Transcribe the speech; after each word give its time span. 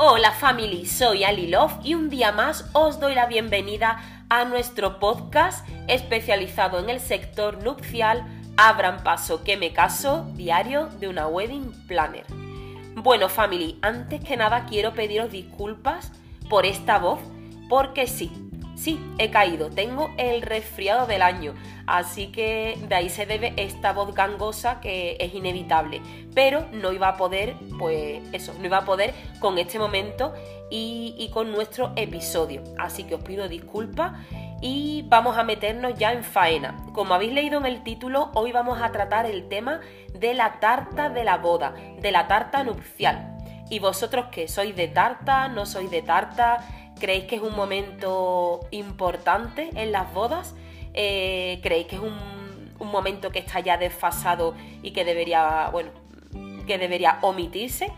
Hola 0.00 0.30
family, 0.30 0.86
soy 0.86 1.24
Ali 1.24 1.48
Love 1.48 1.80
y 1.82 1.94
un 1.94 2.08
día 2.08 2.30
más 2.30 2.70
os 2.72 3.00
doy 3.00 3.16
la 3.16 3.26
bienvenida 3.26 4.00
a 4.28 4.44
nuestro 4.44 5.00
podcast 5.00 5.68
especializado 5.88 6.78
en 6.78 6.88
el 6.88 7.00
sector 7.00 7.64
nupcial 7.64 8.24
Abran 8.56 9.02
paso 9.02 9.42
que 9.42 9.56
me 9.56 9.72
caso, 9.72 10.30
diario 10.34 10.86
de 11.00 11.08
una 11.08 11.26
wedding 11.26 11.72
planner. 11.88 12.24
Bueno 12.94 13.28
family, 13.28 13.76
antes 13.82 14.22
que 14.22 14.36
nada 14.36 14.66
quiero 14.66 14.94
pediros 14.94 15.32
disculpas 15.32 16.12
por 16.48 16.64
esta 16.64 17.00
voz, 17.00 17.18
porque 17.68 18.06
sí, 18.06 18.30
sí, 18.78 19.00
he 19.18 19.30
caído, 19.30 19.70
tengo 19.70 20.10
el 20.16 20.42
resfriado 20.42 21.06
del 21.06 21.22
año, 21.22 21.54
así 21.86 22.28
que 22.28 22.78
de 22.88 22.94
ahí 22.94 23.08
se 23.08 23.26
debe 23.26 23.52
esta 23.56 23.92
voz 23.92 24.14
gangosa 24.14 24.80
que 24.80 25.16
es 25.18 25.34
inevitable, 25.34 26.00
pero 26.34 26.66
no 26.72 26.92
iba 26.92 27.08
a 27.08 27.16
poder, 27.16 27.56
pues 27.78 28.22
eso, 28.32 28.54
no 28.58 28.66
iba 28.66 28.78
a 28.78 28.84
poder 28.84 29.14
con 29.40 29.58
este 29.58 29.78
momento 29.78 30.32
y, 30.70 31.28
con 31.32 31.50
nuestro 31.50 31.92
episodio, 31.96 32.62
así 32.78 33.04
que 33.04 33.16
os 33.16 33.22
pido 33.22 33.48
disculpas 33.48 34.12
y 34.60 35.04
vamos 35.08 35.36
a 35.36 35.44
meternos 35.44 35.94
ya 35.96 36.12
en 36.12 36.24
faena. 36.24 36.76
Como 36.92 37.14
habéis 37.14 37.32
leído 37.32 37.58
en 37.58 37.66
el 37.66 37.82
título, 37.82 38.30
hoy 38.34 38.52
vamos 38.52 38.80
a 38.80 38.90
tratar 38.90 39.26
el 39.26 39.48
tema 39.48 39.80
de 40.14 40.34
la 40.34 40.58
tarta 40.60 41.10
de 41.10 41.24
la 41.24 41.36
boda, 41.36 41.74
de 42.00 42.10
la 42.10 42.26
tarta 42.26 42.64
nupcial. 42.64 43.36
¿Y 43.70 43.78
vosotros 43.80 44.26
qué? 44.32 44.48
¿Sois 44.48 44.74
de 44.74 44.88
tarta? 44.88 45.48
¿No 45.48 45.66
sois 45.66 45.90
de 45.90 46.02
tarta? 46.02 46.87
¿Creéis 46.98 47.24
que 47.24 47.36
es 47.36 47.42
un 47.42 47.54
momento 47.54 48.60
importante 48.70 49.70
en 49.74 49.92
las 49.92 50.12
bodas? 50.12 50.54
Eh, 50.94 51.60
¿Creéis 51.62 51.86
que 51.86 51.96
es 51.96 52.02
un, 52.02 52.38
momento 52.80 53.30
que 53.30 53.40
está 53.40 53.60
ya 53.60 53.76
desfasado 53.76 54.54
y 54.82 54.92
que 54.92 55.04
debería, 55.04 55.68
bueno, 55.70 55.90
que 56.66 56.78
debería 56.78 57.18
omitirse? 57.22 57.92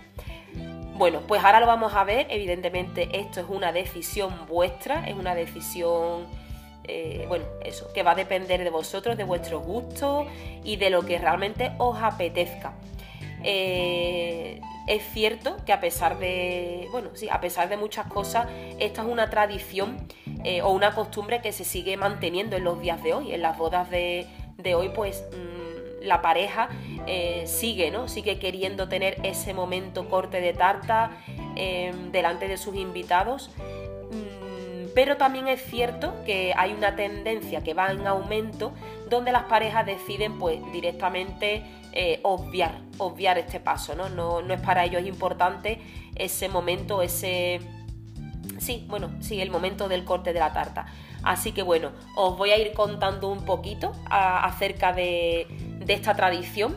Bueno, 0.94 1.20
pues 1.26 1.44
ahora 1.44 1.60
lo 1.60 1.66
vamos 1.66 1.94
a 1.94 2.04
ver. 2.04 2.26
Evidentemente, 2.30 3.08
esto 3.12 3.40
es 3.40 3.46
una 3.48 3.72
decisión 3.72 4.46
vuestra, 4.48 5.08
es 5.08 5.14
una 5.14 5.34
decisión, 5.34 6.26
eh, 6.84 7.24
bueno, 7.28 7.44
eso, 7.64 7.92
que 7.92 8.02
va 8.02 8.12
a 8.12 8.14
depender 8.14 8.64
de 8.64 8.70
vosotros, 8.70 9.16
de 9.16 9.24
vuestros 9.24 9.62
gustos 9.62 10.26
y 10.64 10.76
de 10.76 10.90
lo 10.90 11.06
que 11.06 11.18
realmente 11.18 11.72
os 11.78 12.02
apetezca. 12.02 12.72
Eh, 13.42 14.60
es 14.86 15.02
cierto 15.12 15.56
que 15.64 15.72
a 15.72 15.80
pesar 15.80 16.18
de, 16.18 16.88
bueno, 16.90 17.10
sí, 17.14 17.28
a 17.30 17.40
pesar 17.40 17.68
de 17.68 17.76
muchas 17.76 18.06
cosas, 18.06 18.48
esta 18.78 19.02
es 19.02 19.08
una 19.08 19.30
tradición 19.30 20.08
eh, 20.44 20.62
o 20.62 20.70
una 20.70 20.94
costumbre 20.94 21.40
que 21.42 21.52
se 21.52 21.64
sigue 21.64 21.96
manteniendo 21.96 22.56
en 22.56 22.64
los 22.64 22.80
días 22.80 23.02
de 23.02 23.14
hoy. 23.14 23.32
En 23.32 23.42
las 23.42 23.58
bodas 23.58 23.90
de, 23.90 24.26
hoy, 24.74 24.90
pues 24.94 25.24
mm, 25.32 26.06
la 26.06 26.22
pareja 26.22 26.70
eh, 27.06 27.44
sigue, 27.46 27.90
¿no? 27.90 28.08
Sigue 28.08 28.38
queriendo 28.38 28.88
tener 28.88 29.18
ese 29.22 29.54
momento 29.54 30.08
corte 30.08 30.40
de 30.40 30.54
tarta 30.54 31.10
em, 31.56 32.10
delante 32.10 32.48
de 32.48 32.56
sus 32.56 32.74
invitados. 32.74 33.50
Mm, 34.10 34.39
pero 34.94 35.16
también 35.16 35.48
es 35.48 35.62
cierto 35.62 36.14
que 36.24 36.52
hay 36.56 36.72
una 36.72 36.96
tendencia 36.96 37.62
que 37.62 37.74
va 37.74 37.90
en 37.90 38.06
aumento 38.06 38.72
donde 39.08 39.32
las 39.32 39.44
parejas 39.44 39.86
deciden 39.86 40.38
pues 40.38 40.60
directamente 40.72 41.64
eh, 41.92 42.20
obviar, 42.22 42.80
obviar 42.98 43.38
este 43.38 43.60
paso, 43.60 43.94
¿no? 43.94 44.08
¿no? 44.08 44.42
No 44.42 44.54
es 44.54 44.60
para 44.60 44.84
ellos 44.84 45.04
importante 45.04 45.80
ese 46.14 46.48
momento, 46.48 47.02
ese... 47.02 47.60
Sí, 48.58 48.84
bueno, 48.88 49.10
sí, 49.20 49.40
el 49.40 49.50
momento 49.50 49.88
del 49.88 50.04
corte 50.04 50.32
de 50.32 50.38
la 50.38 50.52
tarta. 50.52 50.86
Así 51.22 51.52
que 51.52 51.62
bueno, 51.62 51.90
os 52.16 52.36
voy 52.36 52.50
a 52.50 52.58
ir 52.58 52.72
contando 52.72 53.28
un 53.28 53.44
poquito 53.44 53.92
acerca 54.08 54.92
de, 54.92 55.46
esta 55.88 56.14
tradición 56.14 56.76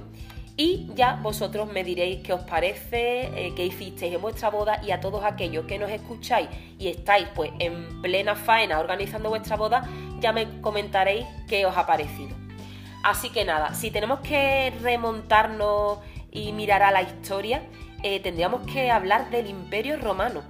y 0.55 0.87
ya 0.93 1.15
vosotros 1.21 1.71
me 1.71 1.83
diréis 1.83 2.21
qué 2.21 2.33
os 2.33 2.41
parece, 2.41 3.21
eh, 3.35 3.53
qué 3.55 3.65
hicisteis 3.65 4.13
en 4.13 4.21
vuestra 4.21 4.49
boda 4.49 4.81
y 4.83 4.91
a 4.91 4.99
todos 4.99 5.23
aquellos 5.23 5.65
que 5.65 5.79
nos 5.79 5.89
escucháis 5.89 6.47
y 6.77 6.89
estáis 6.89 7.27
pues 7.33 7.51
en 7.59 8.01
plena 8.01 8.35
faena 8.35 8.79
organizando 8.79 9.29
vuestra 9.29 9.55
boda, 9.55 9.89
ya 10.19 10.31
me 10.31 10.61
comentaréis 10.61 11.25
qué 11.47 11.65
os 11.65 11.75
ha 11.75 11.87
parecido. 11.87 12.35
Así 13.03 13.31
que 13.31 13.45
nada, 13.45 13.73
si 13.73 13.89
tenemos 13.89 14.19
que 14.19 14.71
remontarnos 14.81 15.99
y 16.31 16.51
mirar 16.51 16.83
a 16.83 16.91
la 16.91 17.01
historia, 17.01 17.63
eh, 18.03 18.19
tendríamos 18.19 18.65
que 18.65 18.91
hablar 18.91 19.29
del 19.31 19.47
Imperio 19.47 19.97
Romano. 19.97 20.41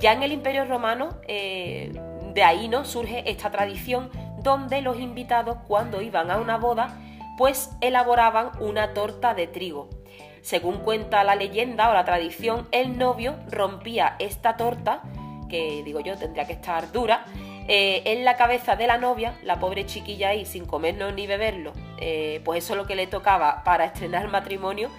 Ya 0.00 0.12
en 0.12 0.22
el 0.22 0.32
Imperio 0.32 0.64
Romano, 0.64 1.16
eh, 1.26 1.92
de 2.32 2.42
ahí 2.44 2.68
¿no? 2.68 2.84
surge 2.84 3.28
esta 3.30 3.50
tradición 3.50 4.10
donde 4.42 4.82
los 4.82 4.98
invitados 4.98 5.58
cuando 5.68 6.00
iban 6.00 6.30
a 6.30 6.38
una 6.38 6.56
boda, 6.56 6.98
pues 7.36 7.70
elaboraban 7.80 8.50
una 8.60 8.94
torta 8.94 9.34
de 9.34 9.46
trigo. 9.46 9.88
Según 10.42 10.78
cuenta 10.78 11.22
la 11.24 11.36
leyenda 11.36 11.88
o 11.90 11.94
la 11.94 12.04
tradición, 12.04 12.68
el 12.72 12.98
novio 12.98 13.36
rompía 13.48 14.16
esta 14.18 14.56
torta, 14.56 15.02
que 15.48 15.82
digo 15.84 16.00
yo 16.00 16.16
tendría 16.16 16.46
que 16.46 16.54
estar 16.54 16.90
dura, 16.90 17.24
eh, 17.68 18.02
en 18.06 18.24
la 18.24 18.36
cabeza 18.36 18.74
de 18.74 18.88
la 18.88 18.98
novia, 18.98 19.38
la 19.44 19.60
pobre 19.60 19.86
chiquilla 19.86 20.30
ahí 20.30 20.44
sin 20.44 20.66
comernos 20.66 21.14
ni 21.14 21.28
beberlo, 21.28 21.72
eh, 21.98 22.40
pues 22.44 22.64
eso 22.64 22.72
es 22.72 22.76
lo 22.76 22.86
que 22.86 22.96
le 22.96 23.06
tocaba 23.06 23.62
para 23.62 23.84
estrenar 23.84 24.28
matrimonio. 24.28 24.90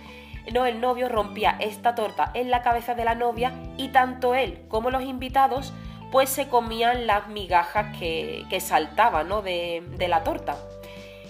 No, 0.53 0.65
el 0.65 0.81
novio 0.81 1.09
rompía 1.09 1.57
esta 1.59 1.95
torta 1.95 2.31
en 2.33 2.50
la 2.50 2.61
cabeza 2.61 2.95
de 2.95 3.05
la 3.05 3.15
novia 3.15 3.53
y 3.77 3.89
tanto 3.89 4.35
él 4.35 4.63
como 4.67 4.91
los 4.91 5.03
invitados 5.03 5.73
pues 6.11 6.29
se 6.29 6.47
comían 6.47 7.07
las 7.07 7.27
migajas 7.27 7.97
que, 7.97 8.45
saltaban 8.61 9.29
de, 9.44 9.83
de 9.97 10.07
la 10.07 10.23
torta. 10.23 10.55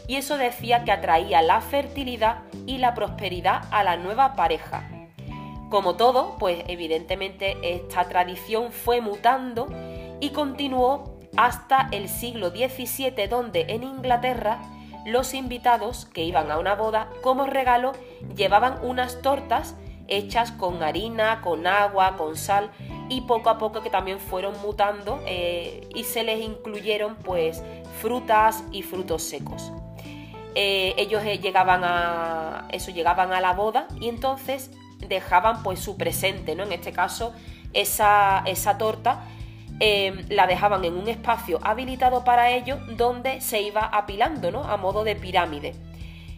Y 0.07 0.15
eso 0.17 0.37
decía 0.37 0.83
que 0.83 0.91
atraía 0.91 1.41
la 1.41 1.61
fertilidad 1.61 2.39
y 2.65 2.77
la 2.77 2.93
prosperidad 2.93 3.63
a 3.71 3.83
la 3.83 3.97
nueva 3.97 4.35
pareja. 4.35 4.89
Como 5.69 5.95
todo, 5.95 6.35
pues 6.37 6.63
evidentemente 6.67 7.57
esta 7.63 8.07
tradición 8.07 8.71
fue 8.71 9.01
mutando 9.01 9.69
y 10.19 10.29
continuó 10.29 11.19
hasta 11.35 11.89
el 11.91 12.09
siglo 12.09 12.51
XVII 12.51 13.27
donde 13.27 13.65
en 13.69 13.83
Inglaterra 13.83 14.59
los 15.05 15.33
invitados 15.33 16.05
que 16.05 16.23
iban 16.23 16.51
a 16.51 16.59
una 16.59 16.75
boda 16.75 17.09
como 17.21 17.45
regalo 17.45 17.91
llevaban 18.35 18.77
unas 18.83 19.21
tortas 19.21 19.75
hechas 20.07 20.51
con 20.51 20.83
harina, 20.83 21.41
con 21.41 21.65
agua, 21.67 22.15
con 22.17 22.35
sal 22.35 22.69
y 23.09 23.21
poco 23.21 23.49
a 23.49 23.57
poco 23.57 23.81
que 23.81 23.89
también 23.89 24.19
fueron 24.19 24.53
mutando 24.61 25.21
eh, 25.25 25.87
y 25.93 26.03
se 26.03 26.23
les 26.23 26.41
incluyeron 26.41 27.15
pues 27.15 27.63
frutas 27.99 28.63
y 28.71 28.83
frutos 28.83 29.23
secos. 29.23 29.71
Eh, 30.55 30.93
ellos 30.97 31.23
eh, 31.25 31.39
llegaban 31.39 31.81
a 31.83 32.67
eso 32.71 32.91
llegaban 32.91 33.33
a 33.33 33.41
la 33.41 33.53
boda 33.53 33.87
y 33.99 34.09
entonces 34.09 34.71
dejaban 34.99 35.63
pues 35.63 35.79
su 35.79 35.97
presente, 35.97 36.55
¿no? 36.55 36.63
En 36.63 36.71
este 36.71 36.91
caso 36.91 37.33
esa, 37.73 38.43
esa 38.45 38.77
torta 38.77 39.25
Em, 39.79 40.25
la 40.29 40.45
dejaban 40.45 40.85
en 40.85 40.95
un 40.95 41.07
espacio 41.09 41.59
habilitado 41.63 42.23
para 42.23 42.51
ello 42.51 42.77
donde 42.95 43.41
se 43.41 43.61
iba 43.61 43.81
apilando, 43.81 44.51
¿no? 44.51 44.63
A 44.63 44.77
modo 44.77 45.03
de 45.03 45.15
pirámide. 45.15 45.73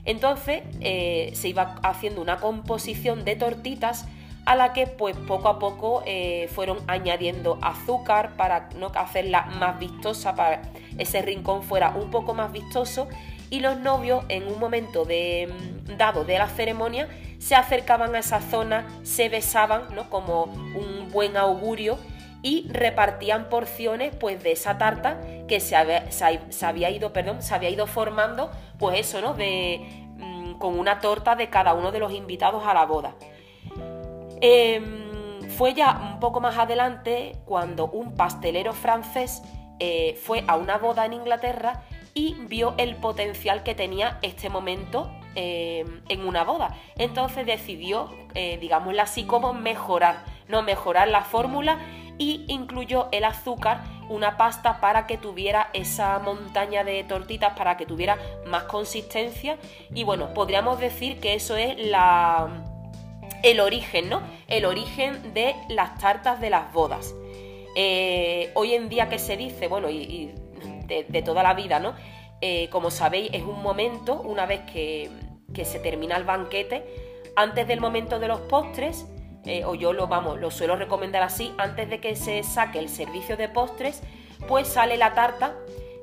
Entonces 0.05 0.63
eh, 0.79 1.31
se 1.35 1.49
iba 1.49 1.75
haciendo 1.83 2.21
una 2.21 2.37
composición 2.37 3.25
de 3.25 3.35
tortitas 3.35 4.07
a 4.45 4.55
la 4.55 4.73
que 4.73 4.87
pues 4.87 5.17
poco 5.17 5.49
a 5.49 5.59
poco 5.59 6.03
fueron 6.53 6.77
añadiendo 6.87 7.57
azúcar 7.61 8.35
para 8.37 8.69
¿no? 8.77 8.91
hacerla 8.95 9.47
más 9.59 9.79
vistosa, 9.79 10.35
para 10.35 10.61
ese 10.99 11.23
rincón 11.23 11.63
fuera 11.63 11.89
un 11.89 12.11
poco 12.11 12.35
más 12.35 12.51
vistoso 12.51 13.07
y 13.49 13.59
los 13.59 13.79
novios 13.79 14.25
en 14.29 14.47
un 14.47 14.59
momento 14.59 15.05
de, 15.05 15.47
mm, 15.47 15.97
dado 15.97 16.23
de 16.25 16.37
la 16.37 16.47
ceremonia 16.47 17.07
se 17.39 17.55
acercaban 17.55 18.15
a 18.15 18.19
esa 18.19 18.41
zona, 18.41 18.87
se 19.03 19.29
besaban 19.29 19.93
¿no? 19.93 20.09
como 20.09 20.43
un 20.43 21.09
buen 21.11 21.37
augurio 21.37 21.97
y 22.41 22.67
repartían 22.69 23.49
porciones 23.49 24.15
pues 24.15 24.41
de 24.43 24.51
esa 24.51 24.77
tarta 24.77 25.19
que 25.47 25.59
se 25.59 25.75
había, 25.75 26.89
ido, 26.89 27.11
perdón, 27.11 27.41
se 27.41 27.55
había 27.55 27.69
ido 27.69 27.87
formando 27.87 28.51
pues 28.77 28.99
eso, 28.99 29.21
¿no? 29.21 29.33
De, 29.33 29.79
mm, 30.17 30.53
con 30.59 30.77
una 30.77 30.99
torta 30.99 31.35
de 31.35 31.49
cada 31.49 31.73
uno 31.73 31.91
de 31.91 31.99
los 31.99 32.13
invitados 32.13 32.63
a 32.65 32.73
la 32.73 32.85
boda. 32.85 33.15
Em, 34.41 35.41
fue 35.49 35.73
ya 35.73 35.99
un 36.13 36.19
poco 36.19 36.39
más 36.39 36.57
adelante 36.57 37.37
cuando 37.45 37.87
un 37.87 38.13
pastelero 38.15 38.73
francés 38.73 39.41
eh, 39.79 40.19
fue 40.23 40.43
a 40.47 40.55
una 40.55 40.77
boda 40.77 41.05
en 41.05 41.13
Inglaterra 41.13 41.83
y 42.15 42.33
vio 42.47 42.73
el 42.77 42.95
potencial 42.95 43.61
que 43.61 43.75
tenía 43.75 44.17
este 44.21 44.49
momento 44.49 45.11
em, 45.35 46.01
en 46.07 46.25
una 46.25 46.45
boda. 46.45 46.75
Entonces 46.97 47.45
decidió, 47.45 48.09
eh, 48.33 48.57
digámoslo 48.59 49.01
así, 49.01 49.25
como 49.25 49.53
mejorar, 49.53 50.23
no 50.47 50.63
mejorar 50.63 51.09
la 51.09 51.21
fórmula 51.21 51.77
y 52.17 52.45
incluyó 52.47 53.09
el 53.11 53.25
azúcar, 53.25 53.83
una 54.07 54.37
pasta 54.37 54.79
para 54.79 55.07
que 55.07 55.17
tuviera 55.17 55.69
esa 55.73 56.17
montaña 56.19 56.85
de 56.85 57.03
tortitas, 57.03 57.53
para 57.57 57.75
que 57.75 57.85
tuviera 57.85 58.17
más 58.47 58.63
consistencia 58.63 59.57
y 59.93 60.05
bueno, 60.05 60.33
podríamos 60.33 60.79
decir 60.79 61.19
que 61.19 61.33
eso 61.33 61.57
es 61.57 61.77
la, 61.77 62.47
el 63.43 63.59
origen, 63.59 64.07
¿no? 64.07 64.21
El 64.47 64.63
origen 64.63 65.33
de 65.33 65.53
las 65.67 65.97
tartas 65.97 66.39
de 66.39 66.49
las 66.49 66.71
bodas. 66.71 67.13
Eh, 67.75 68.51
hoy 68.53 68.73
en 68.73 68.87
día 68.87 69.09
que 69.09 69.19
se 69.19 69.35
dice, 69.35 69.67
bueno, 69.67 69.89
y, 69.89 70.33
de, 70.87 71.21
toda 71.23 71.43
la 71.43 71.53
vida, 71.53 71.79
¿no? 71.79 71.93
Eh, 72.41 72.69
como 72.69 72.91
sabéis, 72.91 73.29
es 73.33 73.43
un 73.43 73.61
momento, 73.61 74.21
una 74.21 74.45
vez 74.45 74.61
que, 74.71 75.09
que 75.53 75.65
se 75.65 75.79
termina 75.79 76.17
el 76.17 76.23
banquete, 76.23 76.85
antes 77.35 77.67
del 77.67 77.81
momento 77.81 78.19
de 78.19 78.27
los 78.27 78.39
postres, 78.41 79.05
eh, 79.45 79.63
o 79.65 79.75
yo 79.75 79.93
lo 79.93 80.07
vamos, 80.07 80.39
lo 80.39 80.51
suelo 80.51 80.75
recomendar 80.75 81.23
así, 81.23 81.53
antes 81.57 81.89
de 81.89 81.99
que 81.99 82.15
se 82.15 82.43
saque 82.43 82.79
el 82.79 82.89
servicio 82.89 83.37
de 83.37 83.49
postres, 83.49 84.01
pues 84.47 84.67
sale 84.67 84.97
la 84.97 85.13
tarta 85.13 85.55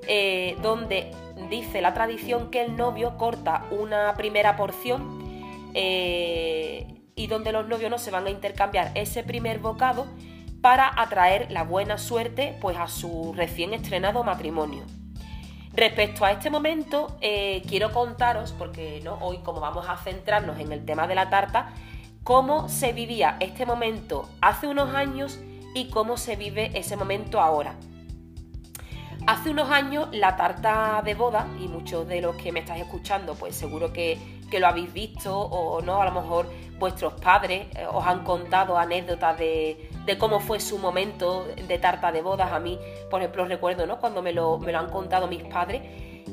eh, 0.07 0.57
donde 0.63 1.11
dice 1.49 1.81
la 1.81 1.95
tradición 1.95 2.51
que 2.51 2.63
el 2.63 2.77
novio 2.77 3.17
corta 3.19 3.67
una 3.71 4.15
primera 4.15 4.57
porción 4.57 5.21
y 5.75 7.27
donde 7.29 7.51
los 7.51 7.67
novios 7.67 7.91
no 7.91 7.97
se 7.97 8.11
van 8.11 8.27
a 8.27 8.31
intercambiar 8.31 8.91
ese 8.95 9.23
primer 9.23 9.59
bocado 9.59 10.07
para 10.63 10.93
atraer 10.97 11.51
la 11.51 11.65
buena 11.65 11.99
suerte 11.99 12.57
pues 12.61 12.79
a 12.79 12.87
su 12.89 13.35
recién 13.37 13.75
estrenado 13.75 14.23
matrimonio. 14.23 14.85
Respecto 15.75 16.25
a 16.25 16.31
este 16.31 16.51
momento, 16.51 17.17
eh, 17.21 17.63
quiero 17.67 17.93
contaros, 17.93 18.53
porque 18.53 19.01
¿no? 19.03 19.19
hoy 19.21 19.39
como 19.39 19.61
vamos 19.61 19.87
a 19.89 19.97
centrarnos 19.97 20.59
en 20.61 20.71
el 20.71 20.85
tema 20.85 21.07
de 21.07 21.15
la 21.15 21.31
tarta, 21.31 21.73
cómo 22.23 22.69
se 22.69 22.93
vivía 22.93 23.37
este 23.41 23.67
momento 23.67 24.29
hace 24.41 24.69
unos 24.69 24.95
años 24.95 25.41
y 25.75 25.89
cómo 25.89 26.17
se 26.17 26.37
vive 26.37 26.71
ese 26.75 26.97
momento 26.97 27.41
ahora. 27.41 27.75
Hace 29.27 29.51
unos 29.51 29.71
años 29.71 30.09
la 30.13 30.37
tarta 30.37 31.01
de 31.05 31.15
boda, 31.15 31.47
y 31.59 31.69
muchos 31.69 32.07
de 32.07 32.21
los 32.21 32.37
que 32.37 32.53
me 32.53 32.61
estáis 32.61 32.83
escuchando, 32.83 33.35
pues 33.35 33.57
seguro 33.57 33.93
que, 33.93 34.19
que 34.51 34.61
lo 34.61 34.67
habéis 34.67 34.93
visto 34.93 35.37
o 35.37 35.81
no, 35.81 36.03
a 36.03 36.05
lo 36.05 36.13
mejor 36.13 36.53
vuestros 36.79 37.15
padres 37.15 37.67
eh, 37.77 37.87
os 37.91 38.05
han 38.05 38.25
contado 38.25 38.77
anécdotas 38.77 39.39
de, 39.39 39.89
de, 40.05 40.19
cómo 40.19 40.41
fue 40.41 40.61
su 40.61 40.79
momento 40.79 41.45
de 41.45 41.79
tarta 41.79 42.13
de 42.13 42.23
bodas. 42.23 42.53
A 42.53 42.61
mí, 42.61 42.79
por 43.11 43.21
ejemplo, 43.21 43.45
recuerdo 43.45 43.87
¿no? 43.87 43.99
cuando 43.99 44.23
me 44.23 44.33
lo, 44.33 44.59
me 44.59 44.73
lo 44.73 44.79
han 44.79 44.91
contado 44.91 45.27
mis 45.29 45.43
padres. 45.45 45.83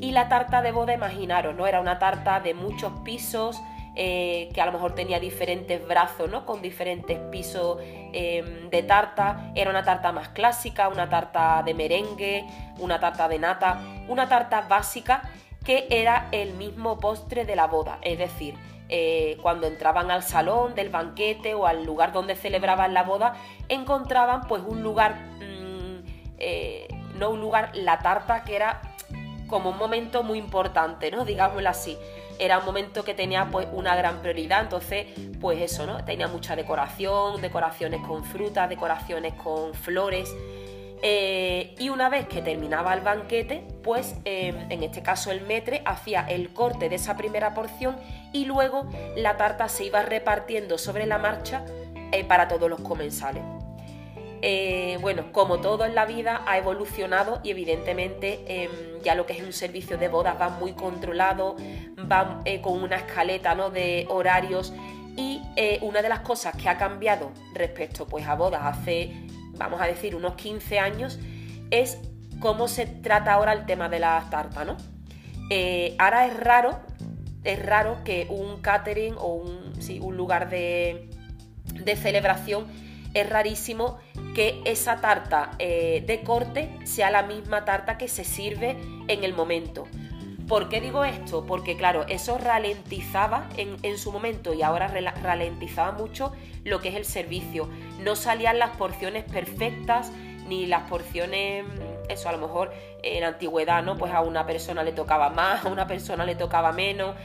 Y 0.01 0.12
la 0.12 0.30
tarta 0.30 0.62
de 0.62 0.71
boda, 0.71 0.94
imaginaros, 0.94 1.56
¿no? 1.56 1.68
Era 1.68 1.81
una 1.81 2.00
tarta 2.00 2.39
de 2.39 2.54
muchos 2.54 2.94
pisos, 3.04 3.60
eh, 3.95 4.50
que 4.54 4.62
a 4.62 4.66
lo 4.66 4.71
mejor 4.71 4.95
tenía 4.95 5.19
diferentes 5.19 5.86
brazos, 5.86 6.30
¿no? 6.30 6.45
Con 6.45 6.62
diferentes 6.62 7.18
pisos 7.31 7.80
em, 7.81 8.69
de 8.69 8.83
tarta. 8.83 9.51
Era 9.56 9.71
una 9.71 9.83
tarta 9.83 10.12
más 10.12 10.30
clásica, 10.30 10.88
una 10.88 11.10
tarta 11.10 11.63
de 11.66 11.74
merengue, 11.74 12.45
una 12.77 13.00
tarta 13.00 13.27
de 13.27 13.39
nata, 13.39 13.81
una 14.07 14.30
tarta 14.30 14.62
básica 14.62 15.24
que 15.66 15.88
era 15.89 16.30
el 16.31 16.54
mismo 16.54 16.98
postre 17.00 17.45
de 17.45 17.56
la 17.56 17.68
boda, 17.68 18.00
es 18.01 18.18
decir, 18.18 18.56
eh, 18.92 19.38
cuando 19.42 19.68
entraban 19.68 20.10
al 20.10 20.24
salón 20.24 20.74
del 20.74 20.90
banquete 20.90 21.54
o 21.54 21.68
al 21.68 21.86
lugar 21.86 22.12
donde 22.12 22.36
celebraban 22.36 22.94
la 22.94 23.04
boda, 23.04 23.36
encontraban 23.70 24.48
pues 24.48 24.64
un 24.66 24.82
lugar, 24.82 25.16
mm, 25.40 26.06
eh, 26.40 26.88
no 27.16 27.30
un 27.30 27.40
lugar, 27.40 27.72
la 27.76 28.00
tarta 28.00 28.44
que 28.44 28.56
era 28.56 28.82
como 29.48 29.70
un 29.70 29.78
momento 29.78 30.24
muy 30.24 30.40
importante, 30.40 31.12
¿no? 31.12 31.24
Digámoslo 31.24 31.70
así. 31.70 31.98
Era 32.40 32.60
un 32.60 32.66
momento 32.66 33.04
que 33.04 33.14
tenía 33.14 33.50
pues 33.52 33.68
una 33.74 33.96
gran 33.96 34.22
prioridad, 34.22 34.62
entonces 34.62 35.08
pues 35.40 35.62
eso, 35.62 35.86
¿no? 35.86 36.04
Tenía 36.06 36.28
mucha 36.28 36.56
decoración, 36.56 37.42
decoraciones 37.42 38.02
con 38.08 38.24
frutas, 38.24 38.70
decoraciones 38.70 39.34
con 39.34 39.74
flores. 39.74 40.34
Eh, 41.01 41.75
y 41.80 41.90
una 41.90 42.10
vez 42.10 42.28
que 42.28 42.42
terminaba 42.42 42.94
el 42.94 43.01
banquete, 43.01 43.63
pues 43.84 44.16
em, 44.25 44.69
en 44.69 44.84
este 44.84 45.01
caso 45.01 45.31
el 45.31 45.42
metre 45.42 45.81
hacía 45.86 46.25
el 46.28 46.50
corte 46.50 46.90
de 46.90 46.96
esa 46.96 47.16
primera 47.16 47.54
porción 47.54 47.96
y 48.34 48.46
luego 48.46 48.90
la 49.16 49.38
tarta 49.38 49.69
se 49.69 49.86
iba 49.86 50.01
repartiendo 50.01 50.78
sobre 50.78 51.06
la 51.06 51.18
marcha 51.18 51.63
eh, 52.12 52.25
para 52.25 52.48
todos 52.50 52.69
los 52.69 52.81
comensales. 52.81 53.44
Eh, 54.42 54.98
bueno, 55.01 55.31
como 55.31 55.60
todo 55.60 55.86
en 55.86 55.96
la 55.96 56.06
vida 56.06 56.44
ha 56.46 56.57
evolucionado 56.57 57.40
y 57.44 57.52
evidentemente 57.52 58.44
em, 58.48 58.69
ya 59.02 59.16
lo 59.16 59.25
que 59.25 59.34
es 59.34 59.42
un 59.42 59.54
servicio 59.54 59.98
de 59.98 60.10
bodas 60.10 60.36
va 60.40 60.50
muy 60.50 60.74
controlado, 60.74 61.56
va 62.12 62.42
con 62.62 62.84
una 62.84 62.98
escaleta 62.98 63.56
¿no? 63.56 63.69
de 63.69 64.06
horarios 64.10 64.74
y 65.16 65.42
una 65.81 66.02
de 66.02 66.07
las 66.07 66.22
cosas 66.22 66.56
que 66.56 66.69
ha 66.69 66.78
cambiado 66.78 67.31
respecto 67.54 68.06
pues, 68.07 68.25
a 68.25 68.36
bodas 68.36 68.62
hace 68.63 69.29
vamos 69.60 69.80
a 69.82 69.86
decir, 69.86 70.16
unos 70.16 70.34
15 70.36 70.80
años, 70.80 71.20
es 71.70 72.00
cómo 72.40 72.68
se 72.68 72.88
trata 72.88 73.34
ahora 73.34 73.54
el 73.54 73.66
tema 73.66 73.90
de 73.90 74.00
la 74.00 74.26
tarta, 74.32 74.66
¿no? 74.66 74.78
Eh, 75.52 75.96
ahora 76.00 76.26
es 76.26 76.36
raro, 76.38 76.80
es 77.44 77.64
raro 77.64 78.04
que 78.04 78.26
un 78.30 78.62
catering 78.62 79.16
o 79.18 79.36
un, 79.36 79.74
un 80.02 80.18
lugar 80.18 80.50
de, 80.50 81.10
celebración, 82.02 82.68
es 83.14 83.28
rarísimo 83.28 83.98
que 84.36 84.62
esa 84.66 85.02
tarta 85.02 85.52
eh, 85.58 86.04
de 86.06 86.22
corte 86.22 86.70
sea 86.86 87.10
la 87.10 87.24
misma 87.24 87.66
tarta 87.66 87.98
que 87.98 88.08
se 88.08 88.24
sirve 88.24 88.78
en 89.08 89.24
el 89.24 89.34
momento. 89.34 89.88
¿Por 90.50 90.68
qué 90.68 90.81
digo 90.81 91.06
esto? 91.06 91.46
Porque 91.46 91.78
claro, 91.78 92.07
eso 92.10 92.40
ralentizaba 92.40 93.48
en, 93.56 93.98
su 94.00 94.12
momento 94.12 94.51
y 94.56 94.63
ahora 94.63 94.88
ralentizaba 94.88 95.92
mucho 95.92 96.34
lo 96.63 96.81
que 96.81 96.90
es 96.90 96.96
el 96.96 97.06
servicio. 97.06 97.69
No 98.00 98.16
salían 98.16 98.57
las 98.57 98.72
porciones 98.72 99.24
perfectas 99.25 100.12
ni 100.48 100.66
las 100.66 100.90
porciones, 100.90 101.66
eso 102.10 102.30
a 102.30 102.31
lo 102.31 102.40
mejor 102.40 102.74
en 103.04 103.24
antigüedad, 103.24 103.84
¿no? 103.84 103.96
Pues 103.96 104.12
a 104.12 104.22
una 104.22 104.48
persona 104.48 104.81
le 104.81 104.92
tocaba 104.92 105.30
más, 105.30 105.66
a 105.66 105.69
una 105.69 105.86
persona 105.86 106.25
le 106.25 106.34
tocaba 106.34 106.72
menos. 106.72 107.16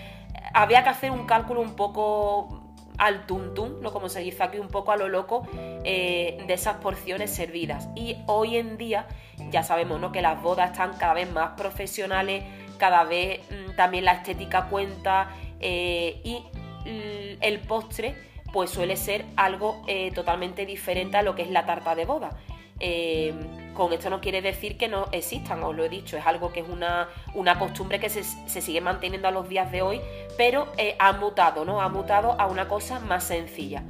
Había 0.53 0.85
que 0.85 0.91
hacer 0.91 1.11
un 1.11 1.25
cálculo 1.25 1.63
un 1.63 1.77
poco 1.77 2.61
al 2.99 3.27
tuntum, 3.27 3.81
¿no? 3.81 3.93
como 3.93 4.09
se 4.09 4.21
dice 4.21 4.43
aquí, 4.43 4.59
un 4.59 4.69
poco 4.69 4.93
a 4.93 4.97
lo 4.97 5.09
loco, 5.09 5.47
eh, 5.85 6.45
de 6.47 6.55
esas 6.55 6.77
porciones 6.77 7.31
servidas. 7.35 7.89
Y 7.97 8.19
hoy 8.27 8.57
en 8.57 8.77
día 8.77 9.07
ya 9.51 9.63
sabemos 9.63 10.01
¿no? 10.01 10.13
que 10.13 10.23
las 10.23 10.41
bodas 10.43 10.73
están 10.73 10.93
cada 10.97 11.15
vez 11.15 11.31
más 11.31 11.51
profesionales, 11.57 12.45
cada 12.85 13.05
vez 13.05 13.41
mm, 13.51 13.77
también 13.77 14.05
la 14.05 14.13
estética 14.13 14.67
cuenta 14.69 15.31
eh, 15.59 16.21
y 16.23 16.43
el 17.41 17.61
postre 17.61 18.15
pues 18.53 18.69
suele 18.69 18.97
ser 18.97 19.25
algo 19.37 19.83
eh, 19.87 20.11
totalmente 20.15 20.67
diferente 20.67 21.17
a 21.17 21.23
lo 21.23 21.35
que 21.35 21.41
es 21.41 21.51
la 21.51 21.65
tarta 21.65 21.95
de 21.95 22.05
boda. 22.05 22.37
Eh, 22.81 23.33
con 23.73 23.95
esto 23.95 24.11
no 24.11 24.21
quiere 24.21 24.43
decir 24.43 24.77
que 24.77 24.87
no 24.87 25.09
existan, 25.13 25.63
os 25.63 25.75
lo 25.75 25.83
he 25.83 25.89
dicho, 25.89 26.19
es 26.19 26.27
algo 26.27 26.53
que 26.53 26.61
es 26.61 26.67
una, 26.69 27.09
costumbre 27.59 27.99
que 27.99 28.11
se, 28.11 28.23
sigue 28.23 28.83
manteniendo 28.83 29.29
a 29.29 29.31
los 29.31 29.49
días 29.49 29.73
de 29.73 29.81
hoy, 29.81 30.03
pero 30.37 30.71
ha 30.99 31.13
mutado, 31.15 31.65
¿no? 31.65 31.81
Ha 31.81 31.89
mutado 31.89 32.39
a 32.39 32.47
una 32.47 32.69
cosa 32.69 33.01
más 33.01 33.25
sencilla. 33.25 33.83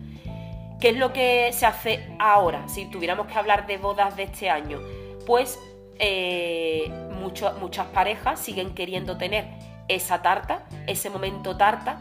¿Qué 0.81 0.91
es 0.91 0.97
lo 0.97 1.13
que 1.13 1.53
se 1.53 1.67
hace 1.67 2.07
ahora? 2.21 2.69
Si 2.69 2.87
tuviéramos 2.87 3.27
que 3.27 3.35
hablar 3.35 3.67
de 3.67 3.77
bodas 3.77 4.15
de 4.15 4.23
este 4.23 4.49
año, 4.49 4.79
pues 5.27 5.59
eh, 5.99 6.91
muchas 7.25 7.87
parejas 7.89 8.41
siguen 8.41 8.75
queriendo 8.75 9.17
tener 9.17 9.47
esa 9.89 10.23
tarta, 10.23 10.65
ese 10.87 11.11
momento 11.11 11.57
tarta, 11.57 11.99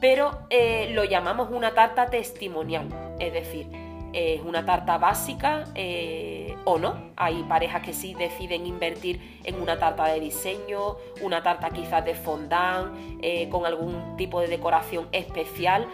pero 0.00 0.46
eh, 0.50 0.90
lo 0.92 1.04
llamamos 1.04 1.50
una 1.50 1.72
tarta 1.74 2.06
testimonial, 2.06 2.88
es 3.18 3.32
decir, 3.32 3.66
es 4.12 4.40
una 4.40 4.64
tarta 4.64 4.96
básica 4.96 5.64
eh, 5.74 6.56
o 6.64 6.78
no. 6.78 7.10
Hay 7.16 7.42
parejas 7.42 7.82
que 7.82 7.92
sí 7.92 8.14
deciden 8.14 8.66
invertir 8.66 9.40
en 9.44 9.60
una 9.60 9.78
tarta 9.78 10.06
de 10.06 10.18
diseño, 10.18 10.96
una 11.20 11.42
tarta 11.42 11.68
quizás 11.70 12.04
de 12.06 12.14
fondant, 12.14 12.96
eh, 13.20 13.48
con 13.50 13.66
algún 13.66 14.16
tipo 14.16 14.40
de 14.40 14.46
decoración 14.46 15.08
especial 15.12 15.86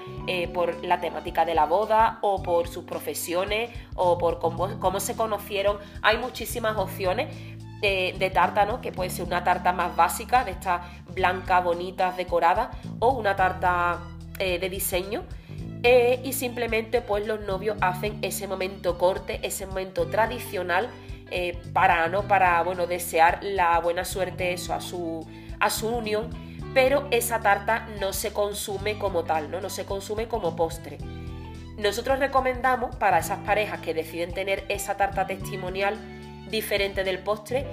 por 0.53 0.85
la 0.85 1.01
temática 1.01 1.45
de 1.45 1.55
la 1.55 1.67
boda 1.67 2.19
o 2.23 2.41
por 2.43 2.69
sus 2.69 2.85
profesiones 2.85 3.71
o 3.97 4.17
por 4.17 4.39
cómo, 4.39 5.01
se 5.01 5.17
conocieron. 5.17 5.79
Hay 6.03 6.19
muchísimas 6.19 6.77
opciones. 6.77 7.35
De, 7.85 8.31
tarta, 8.33 8.65
¿no? 8.65 8.81
Que 8.81 8.93
puede 8.93 9.11
ser 9.11 9.27
una 9.27 9.45
tarta 9.45 9.73
más 9.73 9.95
básica, 9.95 10.43
de 10.45 10.53
estas 10.53 10.81
blancas, 11.15 11.63
bonitas, 11.63 12.17
decoradas, 12.17 12.69
o 12.99 13.11
una 13.11 13.37
tarta 13.37 14.01
de 14.39 14.69
diseño 14.71 15.23
eh, 15.87 16.23
y 16.25 16.33
simplemente 16.33 17.03
pues 17.03 17.27
los 17.27 17.43
novios 17.43 17.77
hacen 17.83 18.19
ese 18.23 18.49
momento 18.49 18.97
corte, 18.97 19.39
ese 19.43 19.67
momento 19.67 20.07
tradicional 20.07 20.89
eh, 21.31 21.61
para, 21.75 22.09
¿no? 22.09 22.23
para 22.23 22.63
bueno, 22.63 22.87
desear 22.87 23.41
la 23.43 23.79
buena 23.81 24.07
suerte 24.07 24.55
eso, 24.55 24.73
a, 24.73 24.81
su, 24.81 25.29
a 25.61 25.69
su 25.69 25.89
unión, 25.89 26.31
pero 26.73 27.07
esa 27.11 27.41
tarta 27.41 27.87
no 28.01 28.15
se 28.15 28.33
consume 28.33 28.99
como 28.99 29.25
tal, 29.25 29.51
¿no? 29.51 29.61
no 29.61 29.69
se 29.69 29.85
consume 29.85 30.27
como 30.27 30.57
postre. 30.57 30.97
Nosotros 31.77 32.19
recomendamos 32.19 32.97
para 32.97 33.19
esas 33.19 33.41
parejas 33.41 33.81
que 33.81 33.93
deciden 33.93 34.33
tener 34.33 34.65
esa 34.71 34.97
tarta 34.97 35.27
testimonial 35.27 35.99
diferente 36.51 37.05
del 37.05 37.19
postre 37.21 37.67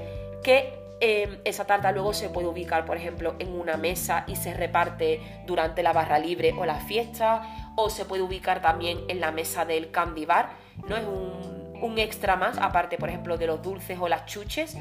que 0.44 0.82
Em, 1.04 1.40
esa 1.46 1.66
tarta 1.66 1.92
luego 1.92 2.14
se 2.14 2.30
puede 2.30 2.48
ubicar, 2.48 2.86
por 2.86 2.96
ejemplo, 2.96 3.34
en 3.40 3.60
una 3.60 3.76
mesa 3.76 4.24
y 4.28 4.36
se 4.36 4.54
reparte 4.54 5.20
durante 5.48 5.82
la 5.82 5.94
barra 5.94 6.20
libre 6.20 6.54
o 6.56 6.64
la 6.64 6.76
fiesta, 6.76 7.72
o 7.76 7.90
se 7.90 8.06
puede 8.06 8.22
ubicar 8.22 8.62
también 8.62 9.00
en 9.08 9.20
la 9.20 9.32
mesa 9.32 9.66
del 9.66 9.90
candy 9.90 10.28
bar, 10.28 10.52
¿no? 10.88 10.96
Es 10.96 11.04
un, 11.04 11.98
extra 11.98 12.36
más, 12.36 12.60
aparte, 12.60 12.98
por 13.00 13.10
ejemplo, 13.10 13.38
de 13.38 13.48
los 13.48 13.64
dulces 13.64 13.98
o 14.00 14.08
las 14.08 14.28
chuches, 14.28 14.78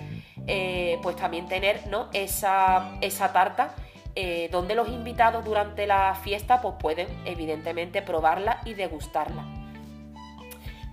eh, 0.46 0.98
pues 1.02 1.16
también 1.16 1.48
tener 1.48 1.86
¿no? 1.86 2.10
esa, 2.12 2.98
esa 3.00 3.32
tarta 3.32 3.74
eh, 4.14 4.50
donde 4.52 4.74
los 4.74 4.88
invitados 4.88 5.42
durante 5.42 5.86
la 5.86 6.14
fiesta 6.14 6.60
pues 6.60 6.74
pueden 6.78 7.08
evidentemente 7.24 8.02
probarla 8.02 8.60
y 8.66 8.74
degustarla 8.74 9.59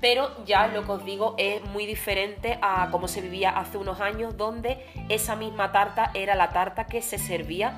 pero 0.01 0.30
ya 0.46 0.68
lo 0.68 0.84
que 0.84 0.92
os 0.92 1.06
digo 1.06 1.36
es 1.38 1.63
muy 1.66 1.86
diferente 1.86 2.60
a 2.62 2.89
cómo 2.92 3.08
se 3.08 3.22
vivía 3.22 3.51
hace 3.51 3.77
unos 3.77 4.00
años, 4.00 4.38
donde 4.38 4.86
esa 5.10 5.36
misma 5.36 5.72
tarta 5.72 6.12
era 6.13 6.36
la 6.36 6.50
tarta 6.50 6.86
que 6.86 7.01
se 7.01 7.18
servía 7.18 7.74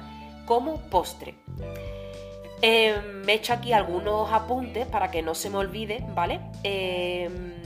como 0.46 0.78
postre. 0.90 1.36
Em, 2.62 3.24
me 3.24 3.34
he 3.34 3.36
hecho 3.36 3.54
aquí 3.54 3.72
algunos 3.72 4.32
apuntes 4.34 4.86
para 4.88 5.12
que 5.12 5.22
no 5.22 5.34
se 5.34 5.50
me 5.50 5.58
olvide, 5.58 6.04
¿vale? 6.14 6.42
Em, 6.64 7.60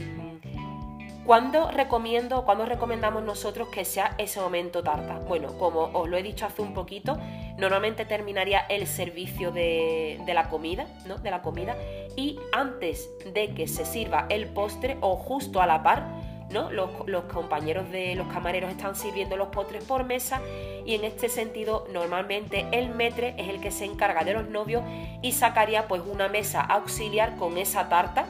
¿Cuándo 1.24 1.70
recomiendo, 1.70 2.44
cuándo 2.44 2.66
recomendamos 2.66 3.22
nosotros 3.22 3.68
que 3.68 3.86
sea 3.86 4.14
ese 4.18 4.40
momento 4.40 4.82
tarta? 4.82 5.20
Bueno, 5.20 5.56
como 5.58 5.84
os 5.94 6.06
lo 6.06 6.18
he 6.18 6.22
dicho 6.22 6.44
hace 6.44 6.60
un 6.60 6.74
poquito, 6.74 7.18
normalmente 7.58 8.04
terminaría 8.04 8.60
el 8.68 8.86
servicio 8.86 9.52
de, 9.52 10.20
la 10.26 10.48
comida, 10.48 10.86
¿no? 11.06 11.18
De 11.18 11.30
la 11.30 11.42
comida. 11.42 11.76
Y 12.16 12.38
antes 12.52 13.10
de 13.32 13.54
que 13.54 13.68
se 13.68 13.84
sirva 13.84 14.26
el 14.28 14.48
postre, 14.48 14.96
o 15.00 15.16
justo 15.16 15.60
a 15.60 15.66
la 15.66 15.82
par, 15.82 16.06
¿no? 16.50 16.70
Los, 16.70 16.90
los, 17.06 17.24
compañeros 17.24 17.90
de 17.90 18.14
los 18.14 18.26
camareros 18.28 18.70
están 18.70 18.94
sirviendo 18.94 19.36
los 19.36 19.48
postres 19.48 19.84
por 19.84 20.04
mesa 20.04 20.40
y 20.84 20.94
en 20.94 21.04
este 21.04 21.28
sentido 21.28 21.86
normalmente 21.92 22.66
el 22.72 22.90
metre 22.90 23.34
es 23.38 23.48
el 23.48 23.60
que 23.60 23.70
se 23.70 23.86
encarga 23.86 24.24
de 24.24 24.34
los 24.34 24.48
novios 24.48 24.82
y 25.22 25.32
sacaría 25.32 25.88
pues 25.88 26.02
una 26.06 26.28
mesa 26.28 26.60
auxiliar 26.60 27.36
con 27.36 27.56
esa 27.56 27.88
tarta 27.88 28.26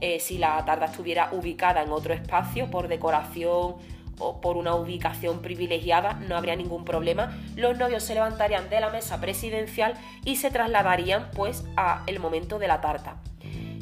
eh, 0.00 0.18
si 0.18 0.38
la 0.38 0.64
tarta 0.64 0.86
estuviera 0.86 1.28
ubicada 1.32 1.82
en 1.82 1.92
otro 1.92 2.14
espacio 2.14 2.70
por 2.70 2.88
decoración 2.88 3.76
o 4.20 4.40
por 4.40 4.56
una 4.56 4.74
ubicación 4.74 5.40
privilegiada, 5.40 6.14
no 6.14 6.36
habría 6.36 6.54
ningún 6.56 6.84
problema. 6.84 7.36
Los 7.56 7.76
novios 7.78 8.02
se 8.04 8.14
levantarían 8.14 8.70
de 8.70 8.80
la 8.80 8.90
mesa 8.90 9.20
presidencial 9.20 9.94
y 10.24 10.36
se 10.36 10.50
trasladarían 10.50 11.30
pues 11.34 11.64
a 11.76 12.04
el 12.06 12.20
momento 12.20 12.58
de 12.58 12.68
la 12.68 12.80
tarta. 12.80 13.16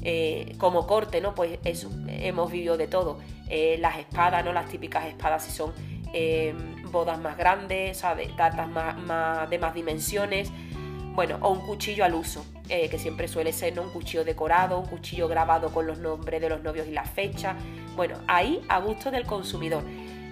Eh, 0.03 0.55
como 0.59 0.87
corte, 0.87 1.21
¿no? 1.21 1.35
Pues 1.35 1.59
eso, 1.65 1.91
hemos 2.09 2.51
vivido 2.51 2.77
de 2.77 2.87
todo. 2.87 3.19
Eh, 3.49 3.77
las 3.81 3.99
espadas, 3.99 4.45
¿no? 4.45 4.53
Las 4.53 4.69
típicas 4.69 5.07
espadas 5.07 5.45
si 5.45 5.51
son 5.51 5.73
bodas 6.91 7.19
más 7.19 7.37
grandes, 7.37 8.01
tartas 8.37 8.69
más, 8.69 9.51
de 9.51 9.59
más 9.59 9.75
dimensiones, 9.75 10.51
bueno, 11.15 11.37
o 11.43 11.51
un 11.51 11.61
cuchillo 11.61 12.05
al 12.05 12.15
uso. 12.15 12.45
Eh, 12.71 12.91
que 12.91 12.99
siempre 12.99 13.29
suele 13.29 13.55
ser 13.55 13.81
un 13.81 13.89
cuchillo 13.89 14.25
decorado, 14.25 14.79
un 14.79 14.87
cuchillo 14.87 15.27
grabado 15.27 15.73
con 15.73 15.87
los 15.87 15.99
nombres 15.99 16.39
de 16.39 16.51
los 16.51 16.63
novios 16.63 16.87
y 16.87 16.91
la 16.91 17.05
fecha. 17.05 17.57
Bueno, 17.97 18.19
ahí 18.27 18.61
a 18.69 18.79
gusto 18.79 19.11
del 19.11 19.25
consumidor. 19.25 19.83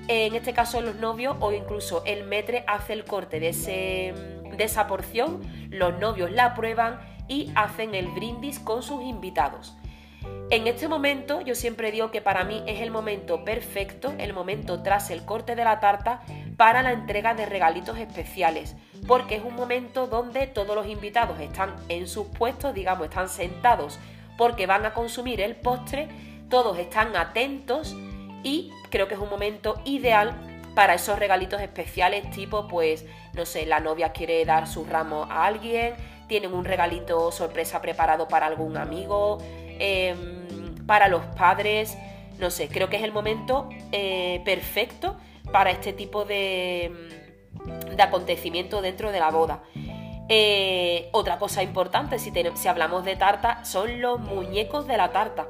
En 0.08 0.34
este 0.36 0.52
caso 0.52 0.80
los 0.80 0.96
novios 0.96 1.36
o 1.40 1.52
incluso 1.52 2.02
el 2.04 2.24
metre 2.24 2.64
hace 2.68 2.92
el 2.92 3.04
corte 3.04 3.40
de, 3.40 3.48
ese, 3.48 4.14
de 4.56 4.64
esa 4.64 4.86
porción, 4.86 5.40
los 5.70 5.98
novios 5.98 6.30
la 6.30 6.54
prueban 6.54 7.00
y 7.28 7.50
hacen 7.56 7.94
el 7.94 8.06
brindis 8.08 8.60
con 8.60 8.82
sus 8.84 9.02
invitados. 9.02 9.76
En 10.50 10.68
este 10.68 10.86
momento 10.86 11.40
yo 11.40 11.56
siempre 11.56 11.90
digo 11.90 12.12
que 12.12 12.22
para 12.22 12.44
mí 12.44 12.62
es 12.66 12.80
el 12.80 12.92
momento 12.92 13.44
perfecto, 13.44 14.14
el 14.18 14.32
momento 14.32 14.80
tras 14.80 15.10
el 15.10 15.24
corte 15.24 15.56
de 15.56 15.64
la 15.64 15.80
tarta 15.80 16.22
para 16.56 16.82
la 16.82 16.92
entrega 16.92 17.34
de 17.34 17.46
regalitos 17.46 17.98
especiales, 17.98 18.76
porque 19.08 19.36
es 19.36 19.44
un 19.44 19.56
momento 19.56 20.06
donde 20.06 20.46
todos 20.46 20.76
los 20.76 20.86
invitados 20.86 21.40
están 21.40 21.74
en 21.88 22.06
sus 22.06 22.28
puestos, 22.28 22.74
digamos, 22.74 23.08
están 23.08 23.28
sentados 23.28 23.98
porque 24.38 24.66
van 24.66 24.86
a 24.86 24.94
consumir 24.94 25.40
el 25.40 25.56
postre, 25.56 26.08
todos 26.48 26.78
están 26.78 27.16
atentos 27.16 27.96
y 28.46 28.70
creo 28.90 29.08
que 29.08 29.14
es 29.14 29.20
un 29.20 29.28
momento 29.28 29.80
ideal 29.84 30.34
para 30.74 30.94
esos 30.94 31.18
regalitos 31.18 31.60
especiales 31.60 32.30
tipo 32.30 32.68
pues 32.68 33.04
no 33.34 33.44
sé, 33.44 33.66
la 33.66 33.80
novia 33.80 34.12
quiere 34.12 34.44
dar 34.44 34.66
su 34.66 34.84
ramo 34.84 35.24
a 35.24 35.46
alguien, 35.46 35.94
tienen 36.28 36.54
un 36.54 36.64
regalito 36.64 37.30
sorpresa 37.32 37.80
preparado 37.80 38.28
para 38.28 38.46
algún 38.46 38.76
amigo, 38.76 39.38
Em, 39.78 40.86
para 40.86 41.08
los 41.08 41.22
padres, 41.36 41.98
no 42.38 42.50
sé, 42.50 42.68
creo 42.68 42.88
que 42.88 42.96
es 42.96 43.02
el 43.02 43.12
momento 43.12 43.68
eh, 43.92 44.40
perfecto 44.44 45.16
para 45.52 45.70
este 45.70 45.92
tipo 45.92 46.24
de, 46.24 46.92
de, 47.94 48.02
acontecimiento 48.02 48.80
dentro 48.80 49.10
de 49.10 49.20
la 49.20 49.30
boda. 49.30 49.62
Eh, 50.28 51.08
otra 51.12 51.38
cosa 51.38 51.62
importante, 51.62 52.18
si 52.18 52.68
hablamos 52.68 53.04
de 53.04 53.16
tarta, 53.16 53.64
son 53.64 54.00
los 54.00 54.18
muñecos 54.20 54.86
de 54.86 54.96
la 54.96 55.12
tarta. 55.12 55.46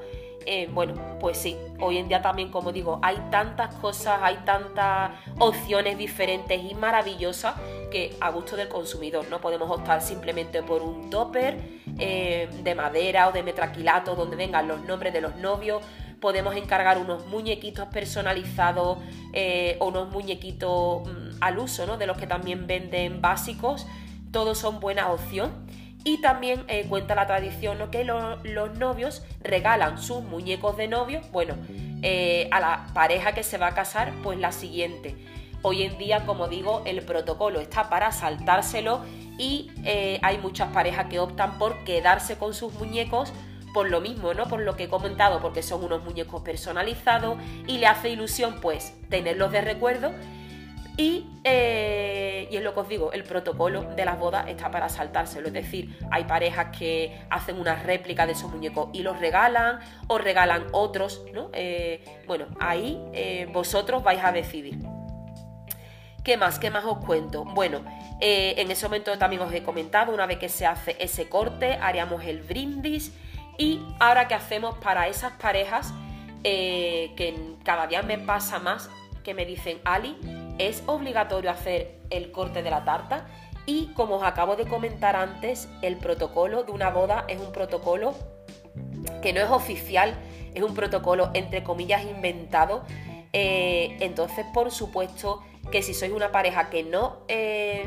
Eh, 0.49 0.69
bueno, 0.73 0.95
pues 1.19 1.39
sí, 1.39 1.57
hoy 1.81 1.99
en 1.99 2.07
día 2.07 2.23
también, 2.23 2.53
como 2.53 2.71
digo, 2.71 3.01
hay 3.03 3.17
tantas 3.33 3.75
cosas, 3.75 4.21
hay 4.23 4.37
tantas 4.45 5.11
opciones 5.41 5.99
diferentes 5.99 6.63
y 6.63 6.73
maravillosas 6.77 7.57
que 7.91 8.17
a 8.21 8.31
gusto 8.31 8.55
del 8.55 8.69
consumidor 8.69 9.27
no 9.29 9.41
podemos 9.41 9.69
optar 9.69 10.01
simplemente 10.01 10.63
por 10.63 10.83
un 10.83 11.11
topper 11.11 11.59
eh, 11.99 12.49
de 12.63 12.75
madera 12.77 13.29
o 13.29 13.33
de 13.33 13.43
metraquilato 13.43 14.15
donde 14.15 14.37
vengan 14.37 14.69
los 14.69 14.83
nombres 14.83 15.13
de 15.13 15.21
los 15.21 15.35
novios. 15.35 15.83
Podemos 16.21 16.55
encargar 16.55 16.99
unos 16.99 17.27
muñequitos 17.27 17.89
personalizados 17.89 18.99
eh, 19.33 19.77
o 19.81 19.89
unos 19.89 20.11
muñequitos 20.13 21.09
mm, 21.09 21.39
al 21.41 21.59
uso, 21.59 21.87
¿no? 21.87 21.99
De 21.99 22.07
los 22.07 22.17
que 22.19 22.29
también 22.29 22.69
venden 22.69 23.21
básicos. 23.21 23.85
Todos 24.31 24.59
son 24.59 24.79
buena 24.79 25.11
opción. 25.11 25.67
Y 26.07 26.19
también 26.19 26.63
eh, 26.69 26.87
cuenta 26.89 27.17
la 27.17 27.27
tradición 27.27 27.91
que 27.91 28.05
los 28.05 28.79
novios 28.79 29.25
regalan 29.43 30.01
sus 30.01 30.23
muñecos 30.23 30.77
de 30.77 30.87
novio, 30.87 31.21
bueno, 31.33 31.57
eh, 32.01 32.49
a 32.53 32.61
la 32.61 32.87
pareja 32.95 33.33
que 33.35 33.43
se 33.43 33.59
va 33.59 33.67
a 33.67 33.75
casar, 33.75 34.13
pues 34.23 34.39
la 34.39 34.53
siguiente. 34.53 35.17
Hoy 35.63 35.83
en 35.83 35.99
día, 35.99 36.25
como 36.25 36.47
digo, 36.47 36.85
el 36.87 37.03
protocolo 37.03 37.59
está 37.59 37.91
para 37.91 38.13
saltárselo 38.13 39.01
y 39.37 39.73
eh, 39.83 40.21
hay 40.23 40.39
muchas 40.39 40.71
parejas 40.71 41.07
que 41.07 41.19
optan 41.19 41.59
por 41.59 41.83
quedarse 41.83 42.39
con 42.39 42.55
sus 42.55 42.73
muñecos 42.75 43.33
por 43.75 43.91
lo 43.91 44.01
mismo, 44.01 44.33
¿no? 44.33 44.47
Por 44.47 44.61
lo 44.61 44.77
que 44.77 44.85
he 44.85 44.89
comentado, 44.89 45.41
porque 45.43 45.65
son 45.65 45.83
unos 45.83 46.05
muñecos 46.05 46.41
personalizados 46.43 47.37
y 47.67 47.79
le 47.79 47.89
hace 47.89 48.11
ilusión 48.11 48.61
pues 48.63 48.95
tenerlos 49.11 49.51
de 49.51 49.61
recuerdo 49.61 50.13
eh, 50.99 52.49
y, 52.51 52.57
es 52.57 52.63
lo 52.63 52.73
que 52.75 52.81
os 52.81 52.89
digo, 52.89 53.13
el 53.13 53.23
protocolo 53.25 53.83
de 53.83 54.05
las 54.05 54.19
bodas 54.19 54.49
está 54.49 54.71
para 54.71 54.89
saltárselo. 54.89 55.49
Es 55.49 55.53
decir, 55.53 55.99
hay 56.11 56.25
parejas 56.25 56.77
que 56.77 57.21
hacen 57.31 57.59
una 57.59 57.77
réplica 57.77 58.27
de 58.27 58.33
esos 58.33 58.51
muñecos 58.51 58.89
y 58.93 59.03
los 59.03 59.19
regalan 59.19 59.81
o 60.09 60.19
regalan 60.19 60.67
otros, 60.73 61.23
¿no? 61.33 61.51
Eh, 61.53 62.23
bueno, 62.27 62.47
ahí 62.61 63.03
eh, 63.13 63.49
vosotros 63.53 64.03
vais 64.03 64.23
a 64.25 64.33
decidir. 64.33 64.79
¿Qué 66.25 66.37
más? 66.37 66.59
¿Qué 66.59 66.71
más 66.71 66.85
os 66.85 67.05
cuento? 67.05 67.45
Bueno, 67.45 67.85
en 68.21 68.69
ese 68.69 68.87
momento 68.87 69.17
también 69.17 69.43
os 69.43 69.53
he 69.53 69.63
comentado, 69.63 70.13
una 70.13 70.27
vez 70.27 70.39
que 70.39 70.49
se 70.49 70.67
hace 70.67 70.97
ese 70.99 71.29
corte, 71.29 71.75
haríamos 71.75 72.25
el 72.25 72.43
brindis. 72.43 73.13
Y 73.59 73.81
ahora, 74.01 74.27
¿qué 74.27 74.35
hacemos 74.35 74.77
para 74.79 75.07
esas 75.07 75.33
parejas 75.35 75.95
que 76.43 77.57
cada 77.63 77.87
día 77.87 78.03
me 78.03 78.19
pasa 78.19 78.59
más 78.59 78.91
que 79.23 79.35
me 79.35 79.45
dicen, 79.45 79.81
Ali, 79.85 80.17
es 80.59 80.83
obligatorio 80.87 81.51
hacer 81.51 82.01
el 82.11 82.33
corte 82.33 82.63
de 82.63 82.71
la 82.71 82.85
tarta 82.85 83.27
y 83.67 83.89
como 83.95 84.17
os 84.17 84.23
acabo 84.23 84.57
de 84.57 84.65
comentar 84.67 85.17
antes, 85.17 85.69
el 85.83 85.97
protocolo 85.97 86.63
de 86.63 86.73
una 86.73 86.91
boda 86.91 87.25
es 87.29 87.41
un 87.41 87.53
protocolo 87.53 88.15
que 89.23 89.33
no 89.33 89.41
es 89.41 89.51
oficial, 89.51 90.15
es 90.55 90.63
un 90.63 90.75
protocolo 90.75 91.31
entre 91.35 91.65
comillas 91.65 92.05
inventado. 92.05 92.85
Eh, 93.33 93.97
entonces, 94.01 94.47
por 94.55 94.71
supuesto, 94.71 95.43
que 95.71 95.83
si 95.83 95.95
sois 95.95 96.13
una 96.13 96.31
pareja 96.31 96.71
que 96.71 96.85
no, 96.85 97.19
eh, 97.27 97.85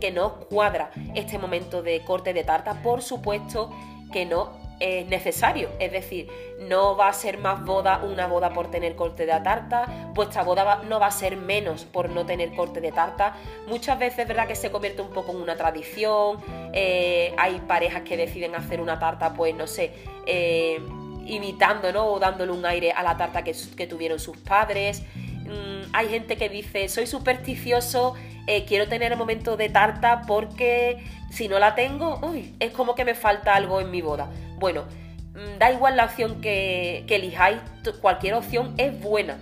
que 0.00 0.10
no 0.10 0.34
cuadra 0.50 0.90
este 1.14 1.38
momento 1.38 1.82
de 1.82 2.04
corte 2.04 2.34
de 2.34 2.44
tarta, 2.44 2.82
por 2.82 3.00
supuesto 3.00 3.70
que 4.12 4.26
no 4.26 4.67
es 4.80 5.06
necesario. 5.06 5.70
Es 5.78 5.92
decir, 5.92 6.28
no 6.60 6.96
va 6.96 7.08
a 7.08 7.12
ser 7.12 7.38
más 7.38 7.64
boda 7.64 8.02
una 8.04 8.26
boda 8.26 8.50
por 8.50 8.70
tener 8.70 8.96
corte 8.96 9.26
de 9.26 9.40
tarta, 9.40 10.10
vuestra 10.14 10.42
boda 10.42 10.82
no 10.88 11.00
va 11.00 11.06
a 11.06 11.10
ser 11.10 11.36
menos 11.36 11.84
por 11.84 12.10
no 12.10 12.26
tener 12.26 12.54
corte 12.54 12.80
de 12.80 12.92
tarta. 12.92 13.36
Muchas 13.66 13.98
veces 13.98 14.20
es 14.20 14.28
verdad 14.28 14.46
que 14.46 14.56
se 14.56 14.70
convierte 14.70 15.02
un 15.02 15.10
poco 15.10 15.32
en 15.32 15.38
una 15.38 15.56
tradición, 15.56 16.38
eh, 16.72 17.34
hay 17.38 17.60
parejas 17.60 18.02
que 18.02 18.16
deciden 18.16 18.54
hacer 18.54 18.80
una 18.80 18.98
tarta, 18.98 19.34
pues 19.34 19.54
no 19.54 19.66
sé, 19.66 19.92
eh, 20.26 20.80
imitando 21.26 21.92
¿no? 21.92 22.06
o 22.06 22.18
dándole 22.18 22.52
un 22.52 22.64
aire 22.64 22.92
a 22.92 23.02
la 23.02 23.16
tarta 23.16 23.42
que, 23.42 23.54
tuvieron 23.86 24.18
sus 24.18 24.36
padres. 24.36 25.02
Mm, 25.44 25.90
hay 25.92 26.08
gente 26.08 26.36
que 26.36 26.48
dice, 26.48 26.88
soy 26.88 27.06
supersticioso, 27.06 28.14
eh, 28.46 28.64
quiero 28.66 28.88
tener 28.88 29.12
el 29.12 29.18
momento 29.18 29.56
de 29.56 29.68
tarta 29.68 30.22
porque 30.26 31.02
si 31.30 31.48
no 31.48 31.58
la 31.58 31.74
tengo, 31.74 32.18
uy, 32.22 32.54
es 32.60 32.72
como 32.72 32.94
que 32.94 33.04
me 33.04 33.14
falta 33.14 33.54
algo 33.54 33.80
en 33.80 33.90
mi 33.90 34.00
boda. 34.02 34.30
Bueno, 34.58 34.84
mm, 35.34 35.58
da 35.58 35.70
igual 35.72 35.96
la 35.96 36.06
opción 36.06 36.40
que, 36.40 37.04
elijáis, 37.08 37.58
cualquier 38.00 38.34
opción 38.34 38.74
es 38.76 38.98
buena, 39.00 39.38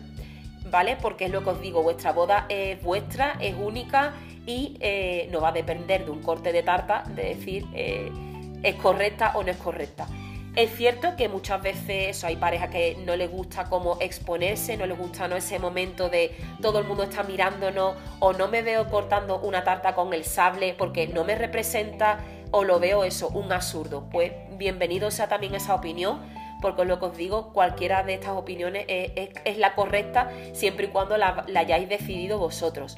¿vale? 0.70 0.96
Porque 1.00 1.26
es 1.26 1.30
lo 1.30 1.42
que 1.42 1.50
os 1.50 1.61
digo, 1.61 1.82
vuestra 1.82 2.12
boda 2.12 2.46
es 2.49 2.82
vuestra, 2.82 3.37
es 3.40 3.54
única 3.54 4.12
y 4.46 4.76
eh, 4.80 5.28
no 5.32 5.40
va 5.40 5.49
a 5.49 5.52
depender 5.52 6.04
de 6.04 6.11
un 6.11 6.23
corte 6.23 6.52
de 6.52 6.62
tarta, 6.62 7.04
de 7.14 7.35
decir 7.35 7.66
eh, 7.75 8.11
es 8.62 8.75
correcta 8.76 9.32
o 9.35 9.42
no 9.42 9.50
es 9.50 9.56
correcta. 9.56 10.06
Es 10.54 10.75
cierto 10.75 11.16
que 11.16 11.28
muchas 11.28 11.61
veces 11.61 12.25
hay 12.25 12.37
parejas 12.37 12.70
que 12.70 12.96
no 13.04 13.14
les 13.14 13.30
gusta 13.30 13.64
como 13.64 13.99
exponerse, 14.00 14.78
no 14.78 14.87
les 14.87 14.96
gusta 14.96 15.28
¿no? 15.28 15.37
ese 15.37 15.58
momento 15.58 16.08
de 16.08 16.35
todo 16.62 16.78
el 16.78 16.87
mundo 16.87 17.02
está 17.02 17.23
mirándonos 17.25 17.94
o 18.20 18.32
no 18.32 18.49
me 18.49 18.62
veo 18.62 18.88
cortando 18.88 19.38
una 19.40 19.64
tarta 19.64 19.94
con 19.94 20.14
el 20.14 20.25
sable 20.25 20.75
porque 20.78 21.08
no 21.08 21.25
me 21.25 21.35
representa 21.35 22.20
o 22.56 22.64
lo 22.64 22.80
veo 22.80 23.04
eso, 23.04 23.28
un 23.28 23.52
absurdo. 23.52 24.08
Pues 24.10 24.32
bienvenido 24.52 25.10
sea 25.10 25.28
también 25.28 25.54
esa 25.54 25.75
opinión, 25.75 26.22
porque 26.62 26.86
lo 26.86 26.98
que 26.98 27.04
os 27.04 27.16
digo, 27.18 27.52
cualquiera 27.52 28.02
de 28.02 28.14
estas 28.14 28.30
opiniones 28.30 28.86
es, 28.88 29.58
la 29.58 29.75
correcta 29.75 30.30
siempre 30.54 30.86
y 30.86 30.88
cuando 30.88 31.18
la, 31.18 31.44
hayáis 31.54 31.86
decidido 31.86 32.38
vosotros. 32.38 32.96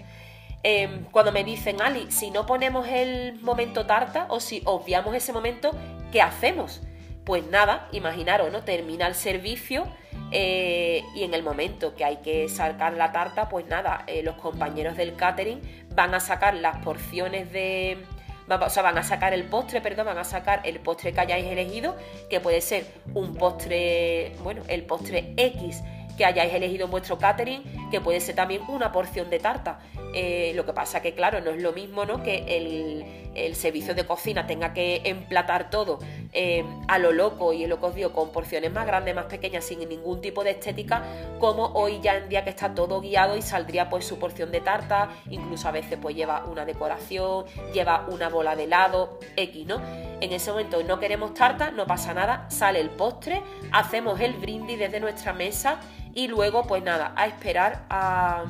Em, 0.63 1.07
cuando 1.07 1.33
me 1.33 1.43
dicen, 1.43 1.83
Ali, 1.83 2.09
si 2.13 2.31
no 2.31 2.47
ponemos 2.47 2.87
el 2.87 3.41
momento 3.41 3.85
tarta 3.85 4.27
o 4.29 4.39
si 4.39 4.63
obviamos 4.65 5.13
ese 5.17 5.33
momento, 5.33 5.73
¿qué 6.13 6.23
hacemos? 6.23 6.81
Pues 7.25 7.45
nada, 7.45 7.89
imaginaros, 7.91 8.53
¿no? 8.53 8.63
Termina 8.63 9.09
el 9.09 9.17
servicio 9.17 9.89
eh, 10.31 11.03
y 11.17 11.25
en 11.25 11.35
el 11.35 11.43
momento 11.43 11.97
que 11.97 12.05
hay 12.05 12.19
que 12.19 12.49
sacar 12.49 12.93
la 12.93 13.11
tarta, 13.11 13.49
pues 13.49 13.67
nada, 13.67 14.05
eh, 14.07 14.23
los 14.23 14.37
compañeros 14.37 14.97
del 14.97 15.17
catering 15.17 15.61
van 15.97 16.15
a 16.15 16.21
sacar 16.21 16.55
las 16.55 16.77
porciones 16.85 17.51
de... 17.51 18.07
O 18.49 18.71
sea, 18.71 18.83
van 18.83 18.97
a 18.99 19.03
sacar 19.03 19.35
el 19.35 19.45
postre, 19.45 19.81
perdón, 19.81 20.07
van 20.07 20.19
a 20.19 20.25
sacar 20.25 20.63
el 20.65 20.81
postre 20.81 21.13
que 21.13 21.21
hayáis 21.21 21.47
elegido, 21.47 21.97
que 22.31 22.41
puede 22.41 22.61
ser 22.61 22.87
un 23.15 23.35
postre, 23.35 24.33
bueno, 24.43 24.63
el 24.69 24.85
postre 24.85 25.35
X 25.37 25.83
que 26.19 26.25
hayáis 26.25 26.53
elegido 26.53 26.87
en 26.87 26.91
vuestro 26.91 27.17
catering, 27.17 27.63
que 27.91 28.01
puede 28.01 28.21
ser 28.21 28.35
también 28.35 28.63
una 28.69 28.91
porción 28.91 29.31
de 29.31 29.39
tarta. 29.39 29.79
Eh, 30.15 30.53
lo 30.57 30.67
que 30.67 30.73
pasa 30.73 31.01
que, 31.01 31.15
claro, 31.15 31.41
no 31.41 31.53
es 31.53 31.63
lo 31.63 31.73
mismo 31.73 32.05
¿no? 32.05 32.23
que 32.23 32.45
el, 32.57 33.28
servicio 33.55 33.95
de 33.95 34.07
cocina 34.07 34.47
tenga 34.47 34.73
que 34.73 35.03
emplatar 35.05 35.71
todo 35.71 35.99
eh, 36.33 36.65
a 36.89 36.99
lo 36.99 37.13
loco 37.13 37.53
y 37.53 37.67
lo 37.67 37.81
que 37.81 37.87
os 37.87 37.95
digo, 37.95 38.13
con 38.13 38.31
porciones 38.31 38.73
más 38.73 38.87
grandes, 38.87 39.15
más 39.15 39.27
pequeñas, 39.27 39.65
sin 39.65 39.87
ningún 39.89 40.21
tipo 40.21 40.45
de 40.45 40.51
estética, 40.51 41.03
como 41.39 41.67
hoy 41.75 42.01
ya 42.03 42.17
en 42.17 42.29
día 42.29 42.45
que 42.45 42.51
está 42.51 42.75
todo 42.75 43.01
guiado 43.01 43.37
y 43.37 43.43
saldría 43.43 43.89
pues 43.89 44.07
su 44.07 44.19
porción 44.19 44.51
de 44.53 44.61
tarta, 44.61 45.11
incluso 45.31 45.69
a 45.69 45.73
veces 45.73 45.99
pues 46.01 46.15
lleva 46.15 46.45
una 46.45 46.65
decoración, 46.65 47.45
lleva 47.73 48.07
una 48.09 48.29
bola 48.29 48.57
de 48.57 48.65
helado, 48.65 49.19
X, 49.37 49.67
¿no? 49.67 49.81
En 50.21 50.33
ese 50.33 50.51
momento 50.51 50.83
no 50.83 50.99
queremos 50.99 51.35
tarta, 51.35 51.71
no 51.71 51.87
pasa 51.87 52.15
nada, 52.15 52.47
sale 52.51 52.81
el 52.81 52.91
postre, 52.91 53.43
hacemos 53.73 54.21
el 54.21 54.35
brindis 54.35 54.79
desde 54.79 55.01
nuestra 55.01 55.33
mesa 55.33 55.81
y 56.15 56.29
luego 56.29 56.65
pues 56.65 56.83
nada, 56.83 57.13
a 57.17 57.27
esperar 57.27 57.85
a, 57.89 58.45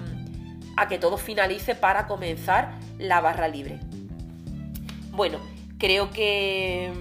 que 0.89 0.99
todo 0.99 1.17
finalice 1.19 1.75
para 1.75 2.07
comenzar 2.07 2.71
la 2.99 3.21
barra 3.21 3.49
libre. 3.49 3.81
Bueno, 5.19 5.41
creo 5.79 6.11
que, 6.11 6.93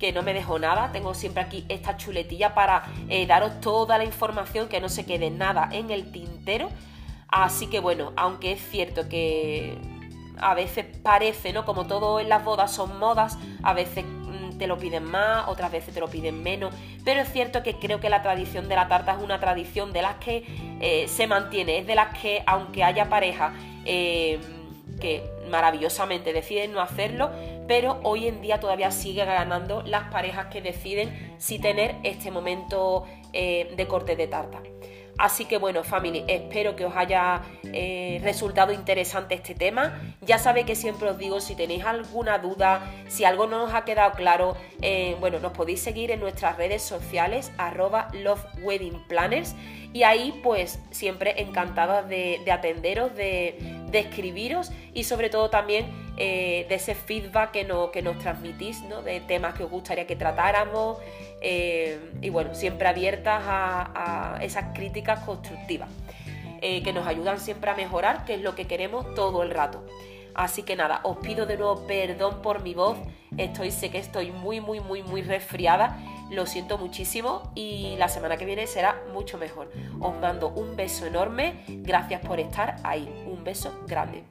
que 0.00 0.10
no 0.10 0.24
me 0.24 0.34
dejo 0.34 0.58
nada, 0.58 0.90
tengo 0.90 1.14
siempre 1.14 1.40
aquí 1.40 1.64
esta 1.68 1.96
chuletilla 1.96 2.52
para 2.52 2.82
eh, 3.08 3.28
daros 3.28 3.60
toda 3.60 3.96
la 3.96 4.02
información, 4.02 4.66
que 4.66 4.80
no 4.80 4.88
se 4.88 5.06
quede 5.06 5.30
nada 5.30 5.68
en 5.70 5.92
el 5.92 6.10
tintero. 6.10 6.68
Así 7.28 7.68
que 7.68 7.78
bueno, 7.78 8.12
aunque 8.16 8.50
es 8.50 8.70
cierto 8.70 9.08
que 9.08 9.78
a 10.36 10.54
veces 10.54 10.84
parece, 11.00 11.52
¿no? 11.52 11.64
Como 11.64 11.86
todo 11.86 12.18
en 12.18 12.28
las 12.28 12.44
bodas 12.44 12.72
son 12.72 12.98
modas, 12.98 13.38
a 13.62 13.72
veces 13.72 14.04
te 14.58 14.66
lo 14.66 14.76
piden 14.76 15.04
más, 15.04 15.46
otras 15.46 15.70
veces 15.70 15.94
te 15.94 16.00
lo 16.00 16.08
piden 16.08 16.42
menos, 16.42 16.74
pero 17.04 17.20
es 17.20 17.32
cierto 17.32 17.62
que 17.62 17.78
creo 17.78 18.00
que 18.00 18.10
la 18.10 18.22
tradición 18.22 18.68
de 18.68 18.74
la 18.74 18.88
tarta 18.88 19.12
es 19.12 19.22
una 19.22 19.38
tradición 19.38 19.92
de 19.92 20.02
las 20.02 20.16
que 20.16 20.44
eh, 20.80 21.06
se 21.06 21.28
mantiene, 21.28 21.78
es 21.78 21.86
de 21.86 21.94
las 21.94 22.18
que 22.18 22.42
aunque 22.48 22.82
haya 22.82 23.08
pareja 23.08 23.52
eh, 23.84 24.40
que 25.00 25.22
maravillosamente 25.48 26.32
deciden 26.32 26.72
no 26.72 26.80
hacerlo, 26.80 27.30
pero 27.68 28.00
hoy 28.02 28.28
en 28.28 28.40
día 28.40 28.60
todavía 28.60 28.90
sigue 28.90 29.24
ganando 29.24 29.82
las 29.82 30.10
parejas 30.10 30.46
que 30.46 30.62
deciden 30.62 31.36
si 31.38 31.58
tener 31.58 31.96
este 32.02 32.30
momento 32.30 33.04
eh, 33.32 33.72
de 33.76 33.86
corte 33.86 34.16
de 34.16 34.26
tarta. 34.26 34.62
Así 35.18 35.46
que 35.46 35.56
bueno, 35.56 35.82
family, 35.82 36.24
espero 36.28 36.76
que 36.76 36.84
os 36.84 36.94
haya 36.94 37.40
eh, 37.64 38.20
resultado 38.22 38.72
interesante 38.72 39.34
este 39.34 39.54
tema. 39.54 39.98
Ya 40.20 40.38
sabéis 40.38 40.66
que 40.66 40.76
siempre 40.76 41.08
os 41.08 41.16
digo, 41.16 41.40
si 41.40 41.54
tenéis 41.54 41.84
alguna 41.86 42.38
duda, 42.38 42.82
si 43.08 43.24
algo 43.24 43.46
no 43.46 43.64
os 43.64 43.72
ha 43.72 43.84
quedado 43.84 44.12
claro, 44.12 44.56
eh, 44.82 45.16
bueno, 45.18 45.38
nos 45.40 45.52
podéis 45.52 45.80
seguir 45.80 46.10
en 46.10 46.20
nuestras 46.20 46.58
redes 46.58 46.82
sociales, 46.82 47.50
arroba 47.56 48.08
Love 48.12 48.44
Planners. 49.08 49.54
Y 49.96 50.02
ahí, 50.02 50.38
pues, 50.42 50.78
siempre 50.90 51.40
encantada 51.40 52.02
de, 52.02 52.44
atenderos, 52.52 53.16
de, 53.16 53.56
escribiros 53.94 54.70
y 54.92 55.04
sobre 55.04 55.30
todo 55.30 55.48
también 55.48 55.86
eh, 56.18 56.66
de 56.68 56.74
ese 56.74 56.94
feedback 56.94 57.52
que, 57.52 57.66
que 57.94 58.02
nos 58.02 58.18
transmitís, 58.18 58.82
¿no? 58.82 59.00
De 59.00 59.20
temas 59.20 59.54
que 59.54 59.64
os 59.64 59.70
gustaría 59.70 60.06
que 60.06 60.14
tratáramos. 60.14 60.98
Eh, 61.40 61.98
y 62.20 62.28
bueno, 62.28 62.54
siempre 62.54 62.88
abiertas 62.88 63.42
a, 63.46 64.38
esas 64.42 64.74
críticas 64.74 65.20
constructivas 65.20 65.88
eh, 66.60 66.82
que 66.82 66.92
nos 66.92 67.06
ayudan 67.06 67.40
siempre 67.40 67.70
a 67.70 67.74
mejorar, 67.74 68.26
que 68.26 68.34
es 68.34 68.42
lo 68.42 68.54
que 68.54 68.66
queremos 68.66 69.14
todo 69.14 69.42
el 69.42 69.50
rato. 69.50 69.82
Así 70.34 70.62
que 70.62 70.76
nada, 70.76 71.00
os 71.04 71.16
pido 71.16 71.46
de 71.46 71.56
nuevo 71.56 71.86
perdón 71.86 72.42
por 72.42 72.62
mi 72.62 72.74
voz. 72.74 72.98
Estoy, 73.38 73.70
sé 73.70 73.88
que 73.88 73.96
estoy 73.96 74.30
muy, 74.30 74.60
muy, 74.60 74.80
muy, 74.80 75.02
muy 75.02 75.22
resfriada. 75.22 75.96
Lo 76.30 76.46
siento 76.46 76.78
muchísimo 76.78 77.52
y 77.54 77.96
la 77.98 78.08
semana 78.08 78.36
que 78.36 78.44
viene 78.44 78.66
será 78.66 79.02
mucho 79.12 79.38
mejor. 79.38 79.70
Os 80.00 80.16
mando 80.20 80.48
un 80.48 80.76
beso 80.76 81.06
enorme. 81.06 81.64
Gracias 81.68 82.20
por 82.20 82.40
estar 82.40 82.76
ahí. 82.82 83.08
Un 83.26 83.44
beso 83.44 83.72
grande. 83.86 84.24